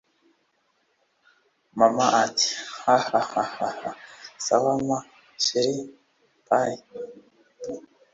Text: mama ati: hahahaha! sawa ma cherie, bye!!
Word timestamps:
mama 1.79 2.05
ati: 2.23 2.49
hahahaha! 2.83 3.89
sawa 4.45 4.73
ma 4.87 4.97
cherie, 5.43 5.81
bye!! 6.47 6.75